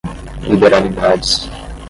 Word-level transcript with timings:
liberalidades 0.49 1.47